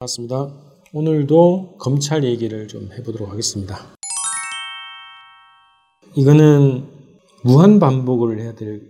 [0.00, 0.48] 반갑습니다.
[0.94, 3.76] 오늘도 검찰 얘기를 좀 해보도록 하겠습니다.
[6.16, 6.86] 이거는
[7.44, 8.80] 무한 반복을 해야 될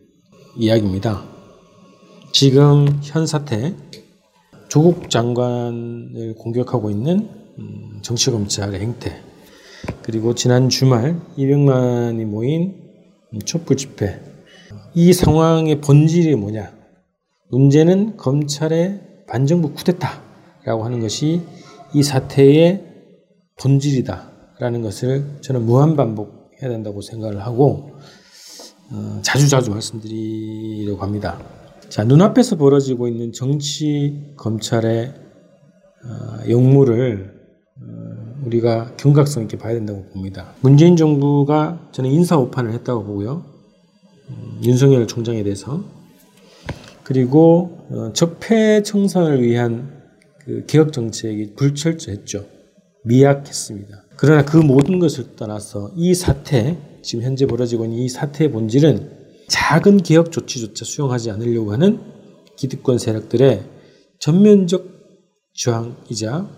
[0.57, 1.25] 이야기입니다.
[2.33, 3.75] 지금 현 사태,
[4.69, 9.21] 조국 장관을 공격하고 있는 음, 정치검찰의 행태,
[10.03, 12.85] 그리고 지난 주말 200만이 모인
[13.45, 14.23] 촛불 집회,
[14.95, 16.73] 이 상황의 본질이 뭐냐?
[17.49, 20.30] 문제는 검찰의 반정부 쿠데타.
[20.65, 21.43] 라고 하는 것이
[21.95, 22.85] 이 사태의
[23.61, 27.93] 본질이다 라는 것을 저는 무한 반복해야 된다고 생각을 하고
[28.93, 31.41] 어, 자주 자주 말씀드리려고 합니다.
[31.89, 35.15] 자 눈앞에서 벌어지고 있는 정치 검찰의
[36.05, 37.41] 어, 역무를
[37.81, 40.53] 어, 우리가 경각성 있게 봐야 된다고 봅니다.
[40.61, 43.45] 문재인 정부가 저는 인사 오판을 했다고 보고요.
[44.31, 45.83] 음, 윤석열 총장에 대해서
[47.03, 50.00] 그리고 어, 적폐 청산을 위한
[50.51, 52.45] 그 개혁 정책이 불철저했죠.
[53.05, 54.05] 미약했습니다.
[54.17, 59.99] 그러나 그 모든 것을 떠나서 이 사태, 지금 현재 벌어지고 있는 이 사태의 본질은 작은
[59.99, 62.01] 개혁 조치조차 수용하지 않으려고 하는
[62.57, 63.63] 기득권 세력들의
[64.19, 64.87] 전면적
[65.55, 66.51] 저항이자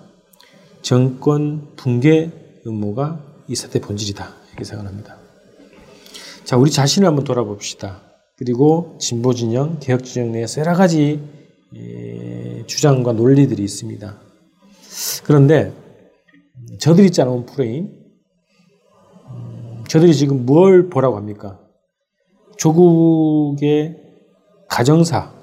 [0.80, 2.30] 정권 붕괴
[2.66, 4.34] 음모가 이 사태의 본질이다.
[4.48, 5.18] 이렇게 생각합니다.
[6.44, 8.00] 자, 우리 자신을 한번 돌아봅시다.
[8.38, 11.20] 그리고 진보 진영, 개혁 진영 내에서 여러 가지
[12.66, 14.20] 주장과 논리들이 있습니다.
[15.24, 15.72] 그런데
[16.78, 17.90] 저들이 짜놓은 프레임,
[19.88, 21.60] 저들이 지금 뭘 보라고 합니까?
[22.56, 23.96] 조국의
[24.68, 25.34] 가정사,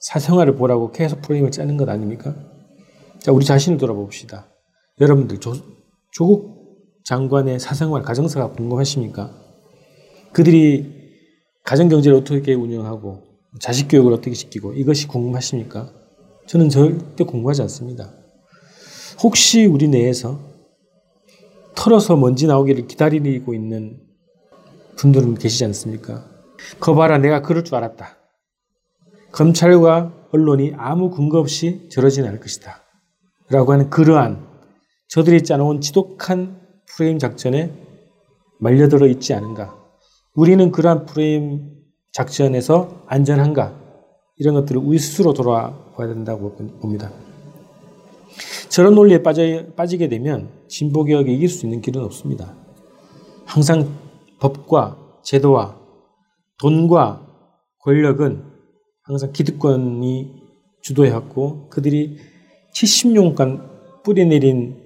[0.00, 2.34] 사생활을 보라고 계속 프레임을 짜는 것 아닙니까?
[3.20, 4.48] 자, 우리 자신을 돌아봅시다.
[5.00, 5.54] 여러분들, 조,
[6.12, 6.58] 조국
[7.04, 9.30] 장관의 사생활, 가정사가 궁금하십니까?
[10.32, 10.98] 그들이
[11.64, 13.22] 가정경제를 어떻게 운영하고
[13.60, 15.92] 자식 교육을 어떻게 시키고 이것이 궁금하십니까?
[16.48, 18.10] 저는 절대 궁금하지 않습니다.
[19.22, 20.40] 혹시 우리 내에서
[21.76, 24.00] 털어서 먼지 나오기를 기다리고 있는
[24.96, 26.24] 분들은 계시지 않습니까?
[26.80, 28.16] 거 봐라, 내가 그럴 줄 알았다.
[29.30, 32.82] 검찰과 언론이 아무 근거 없이 저러진 않을 것이다.
[33.50, 34.46] 라고 하는 그러한
[35.08, 37.72] 저들이 짜놓은 지독한 프레임 작전에
[38.58, 39.76] 말려들어 있지 않은가.
[40.34, 41.74] 우리는 그러한 프레임
[42.12, 43.87] 작전에서 안전한가?
[44.38, 47.10] 이런 것들을 우리 스스로 돌아봐야 된다고 봅니다.
[48.68, 52.54] 저런 논리에 빠져, 빠지게 되면 진보개혁에 이길 수 있는 길은 없습니다.
[53.44, 53.88] 항상
[54.38, 55.78] 법과 제도와
[56.58, 57.26] 돈과
[57.80, 58.44] 권력은
[59.02, 60.32] 항상 기득권이
[60.82, 62.18] 주도해왔고 그들이
[62.74, 64.76] 70년간 뿌리내린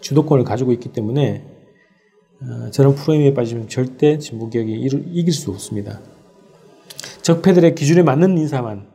[0.00, 1.44] 주도권을 가지고 있기 때문에
[2.42, 6.00] 어, 저런 프레임에 빠지면 절대 진보개혁이 이길 수 없습니다.
[7.26, 8.88] 적폐들의 기준에 맞는 인사만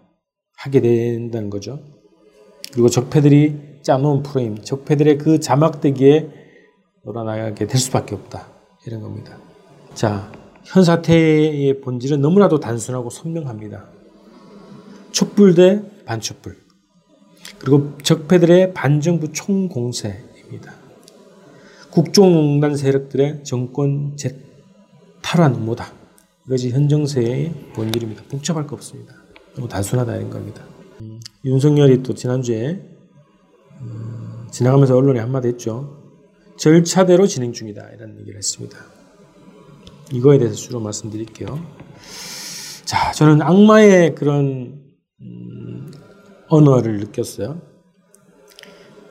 [0.56, 1.82] 하게 된다는 거죠.
[2.72, 6.30] 그리고 적폐들이 짜놓은 프레임, 적폐들의 그 자막대기에
[7.04, 8.48] 놀아나가게 될 수밖에 없다.
[8.88, 9.38] 이런 겁니다.
[9.96, 10.32] 자,
[10.64, 13.90] 현 사태의 본질은 너무나도 단순하고 선명합니다.
[15.12, 16.56] 촛불 대 반촛불.
[17.60, 20.74] 그리고 적폐들의 반정부 총공세입니다.
[21.90, 24.16] 국정농단 세력들의 정권
[25.22, 26.00] 탈환 음모다.
[26.52, 28.24] 이것이 현 정세의 본질입니다.
[28.30, 29.16] 복잡할 거 없습니다.
[29.56, 30.62] 너무 단순하다 이런 겁니다.
[31.00, 32.78] 음, 윤석열이 또 지난주에
[33.80, 35.98] 음, 지나가면서 언론에 한마디 했죠.
[36.58, 38.78] 절차대로 진행 중이다 이런 얘기를 했습니다.
[40.12, 41.58] 이거에 대해서 주로 말씀드릴게요.
[42.84, 44.82] 자, 저는 악마의 그런
[45.22, 45.92] 음,
[46.50, 47.62] 언어를 느꼈어요.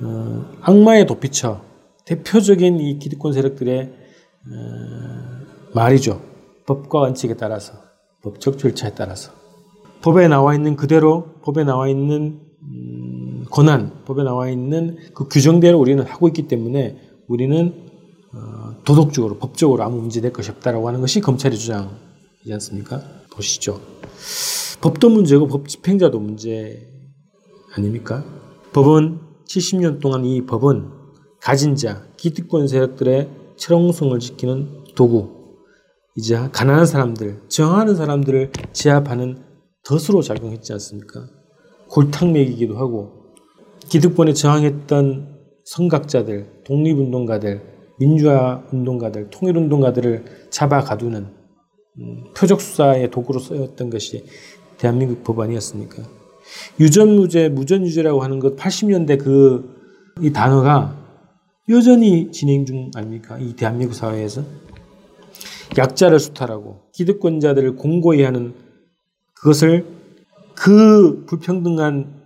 [0.02, 1.64] 어, 악마의 도피처
[2.04, 3.94] 대표적인 이 기득권 세력들의
[4.46, 6.29] 어, 말이죠.
[6.70, 7.72] 법과 원칙에 따라서
[8.22, 9.32] 법적 절차에 따라서
[10.03, 16.04] 법에 나와 있는 그대로 법에 나와 있는 음, 권한, 법에 나와 있는 그 규정대로 우리는
[16.04, 17.75] 하고 있기 때문에 우리는
[18.32, 23.02] 어, 도덕적으로, 법적으로 아무 문제 될 것이 없다라고 하는 것이 검찰의 주장이지 않습니까?
[23.32, 23.81] 보시죠.
[24.81, 26.87] 법도 문제고 법 집행자도 문제
[27.75, 28.25] 아닙니까?
[28.72, 30.88] 법은 70년 동안 이 법은
[31.40, 35.39] 가진 자, 기득권 세력들의 철옹성을 지키는 도구,
[36.16, 39.42] 이제 가난한 사람들, 저항하는 사람들을 제압하는
[39.84, 41.26] 덫으로 작용했지 않습니까?
[41.88, 43.34] 골탕 먹이기도 하고
[43.88, 47.62] 기득권에 저항했던 선각자들, 독립운동가들,
[47.98, 51.26] 민주화 운동가들, 통일운동가들을 잡아 가두는
[51.98, 54.24] 음, 표적 수사의 도구로 쓰였던 것이
[54.78, 56.02] 대한민국 법안이었습니까?
[56.78, 59.80] 유전무죄, 무전유죄라고 하는 것 80년대 그
[60.20, 60.96] 이 단어가
[61.68, 63.38] 여전히 진행 중 아닙니까?
[63.38, 64.42] 이 대한민국 사회에서
[65.76, 68.55] 약자를 수탈하고 기득권자들을 공고히 하는
[69.34, 69.87] 그것을
[70.55, 72.22] 그 불평등한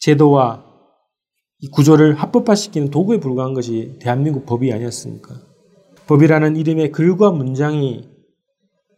[0.00, 0.64] 제도와
[1.60, 5.34] 이 구조를 합법화시키는 도구에 불과한 것이 대한민국 법이 아니었습니까?
[6.06, 8.08] 법이라는 이름의 글과 문장이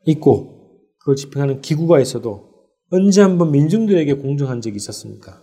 [0.06, 0.60] 있고
[0.98, 2.50] 그걸 집행하는 기구가 있어도
[2.92, 5.40] 언제 한번 민중들에게 공정한 적이 있었습니까?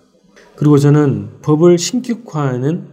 [0.55, 2.87] 그리고 저는 법을 신격화하는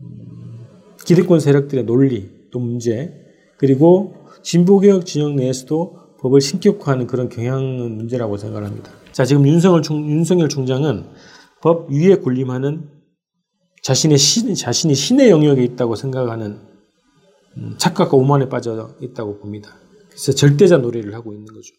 [0.00, 0.66] 음,
[1.04, 3.14] 기득권 세력들의 논리 또 문제
[3.58, 8.92] 그리고 진보개혁 진영 내에서도 법을 신격화하는 그런 경향은 문제라고 생각합니다.
[9.12, 11.06] 자, 지금 윤석열, 중, 윤석열 총장은
[11.62, 12.88] 법 위에 군림하는
[13.82, 16.58] 자신의 신, 자신이 신의 영역에 있다고 생각하는
[17.56, 19.74] 음, 착각과 오만에 빠져 있다고 봅니다.
[20.08, 21.74] 그래서 절대자 놀이를 하고 있는 거죠.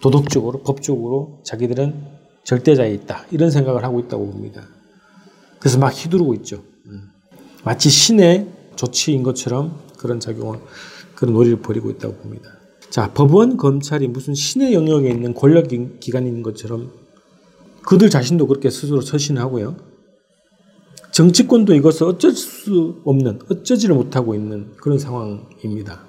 [0.00, 3.26] 도덕적으로, 법적으로 자기들은 절대자에 있다.
[3.30, 4.62] 이런 생각을 하고 있다고 봅니다.
[5.60, 6.64] 그래서 막 휘두르고 있죠.
[6.86, 7.10] 음.
[7.64, 10.58] 마치 신의 조치인 것처럼 그런 작용을,
[11.22, 12.50] 그런 놀이를 벌이고 있다고 봅니다.
[12.90, 15.68] 자, 법원, 검찰이 무슨 신의 영역에 있는 권력
[16.00, 16.90] 기관인 것처럼
[17.84, 19.76] 그들 자신도 그렇게 스스로 처신하고요.
[21.12, 26.00] 정치권도 이것을 어쩔 수 없는, 어쩌지를 못하고 있는 그런 상황입니다.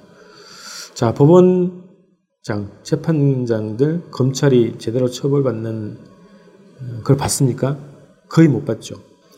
[0.96, 6.00] 자, 법원장, 재판장들, 검찰이 제대로 처벌받는
[6.98, 7.78] 그걸 봤습니까?
[8.30, 8.96] 거의 못 봤죠.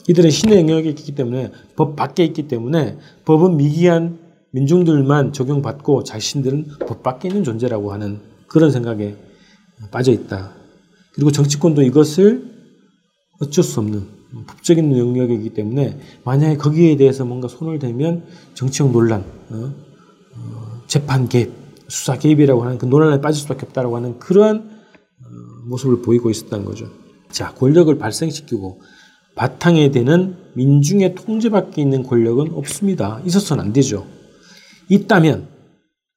[0.07, 4.24] 이들은 신의 영역에 있기 때문에 법 밖에 있기 때문에 법은 미기한
[4.55, 9.17] 민중들만 적용받고 자신들은 법 밖에 있는 존재라고 하는 그런 생각에
[9.91, 10.53] 빠져 있다.
[11.13, 12.55] 그리고 정치권도 이것을
[13.41, 14.07] 어쩔 수 없는
[14.47, 18.23] 법적인 영역이기 때문에 만약에 거기에 대해서 뭔가 손을 대면
[18.53, 19.73] 정치적 논란, 어?
[20.35, 21.51] 어, 재판 개입,
[21.89, 26.87] 수사 개입이라고 하는 그 논란에 빠질 수밖에 없다라고 하는 그러한 어, 모습을 보이고 있었다는 거죠.
[27.29, 28.81] 자, 권력을 발생시키고
[29.35, 33.21] 바탕에 되는 민중의 통제밖에 있는 권력은 없습니다.
[33.25, 34.14] 있어서는 안 되죠.
[34.89, 35.47] 있다면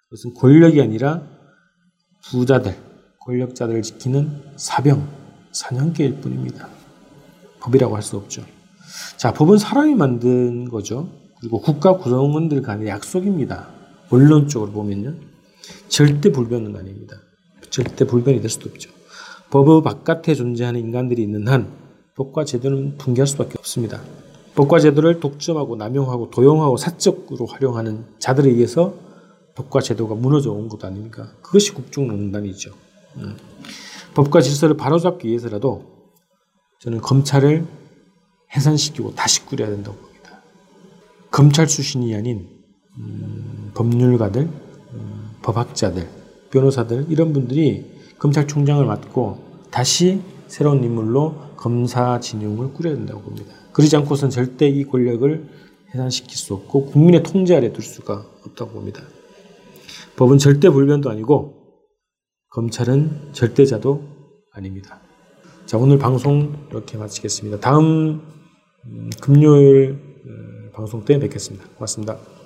[0.05, 1.23] 그것은 권력이 아니라
[2.31, 2.77] 부자들,
[3.21, 5.07] 권력자들을 지키는 사병,
[5.53, 6.69] 사냥개일 뿐입니다.
[7.61, 8.43] 법이라고 할 수 없죠.
[9.17, 11.11] 자, 법은 사람이 만든 거죠.
[11.41, 13.69] 그리고 국가 구성원들 간의 약속입니다.
[14.11, 15.15] 원론적으로 보면요.
[15.89, 17.17] 절대 불변은 아닙니다.
[17.71, 18.91] 절대 불변이 될 수도 없죠.
[19.51, 21.71] 법 바깥에 존재하는 인간들이 있는 한
[22.17, 24.01] 법과 제도는 붕괴할 수밖에 없습니다.
[24.59, 28.93] 법과 제도를 독점하고 남용하고 도용하고 사적으로 활용하는 자들에 의해서
[29.55, 31.31] 법과 제도가 무너져 온 것 아닙니까?
[31.43, 32.73] 그것이 국정농단이죠.
[33.19, 33.37] 음.
[34.15, 35.85] 법과 질서를 바로잡기 위해서라도
[36.81, 37.69] 저는 검찰을
[38.57, 40.43] 해산시키고 다시 꾸려야 된다고 봅니다.
[41.31, 42.49] 검찰 출신이 아닌
[42.97, 46.09] 음, 법률가들, 음, 법학자들,
[46.51, 47.87] 변호사들 이런 분들이
[48.19, 49.39] 검찰총장을 맡고
[49.71, 53.53] 다시 새로운 인물로 검사 진영을 꾸려야 된다고 봅니다.
[53.73, 55.49] 그러지 않고선 절대 이 권력을
[55.93, 59.03] 해산시킬 수 없고 국민의 통제 아래 둘 수가 없다고 봅니다.
[60.17, 61.55] 법은 절대 불변도 아니고
[62.51, 64.03] 검찰은 절대자도
[64.53, 65.01] 아닙니다.
[65.67, 67.61] 자, 오늘 방송 이렇게 마치겠습니다.
[67.61, 68.23] 다음
[68.87, 71.67] 음, 금요일 어, 방송 때 뵙겠습니다.
[71.75, 72.38] 고맙습니다.